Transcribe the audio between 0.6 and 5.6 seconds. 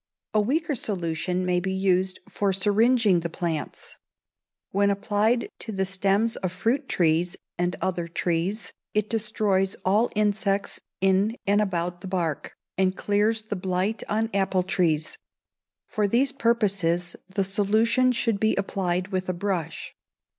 solution may be used for syringing the plants. When applied